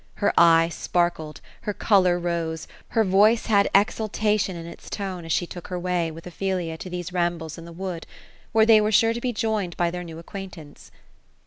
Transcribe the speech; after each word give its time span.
Her 0.15 0.33
eye 0.35 0.69
sparkled, 0.69 1.41
her 1.61 1.75
oolor 1.75 2.17
rose, 2.19 2.67
her 2.87 3.03
voice 3.03 3.45
had 3.45 3.69
exul 3.75 4.09
tation 4.11 4.55
in 4.55 4.65
its 4.65 4.89
tone, 4.89 5.25
as 5.25 5.31
she 5.31 5.45
took 5.45 5.67
her 5.67 5.77
way, 5.77 6.09
with 6.09 6.25
Ophelia, 6.25 6.75
to 6.79 6.89
these 6.89 7.13
rambles 7.13 7.55
in 7.55 7.65
the 7.65 7.71
wood— 7.71 8.07
where 8.51 8.65
they 8.65 8.81
were 8.81 8.91
sure 8.91 9.13
to 9.13 9.21
be 9.21 9.31
joined 9.31 9.77
by 9.77 9.91
their 9.91 10.03
new 10.03 10.17
ac 10.17 10.23
*' 10.25 10.25
quaintanco. 10.25 10.89